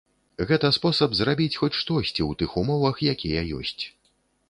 Гэта 0.51 0.71
спосаб 0.77 1.13
зрабіць 1.19 1.59
хоць 1.65 1.71
штосьці 1.81 2.09
ў 2.09 2.31
тых 2.43 2.59
умовах, 2.65 3.07
якія 3.15 3.49
ёсць. 3.63 3.83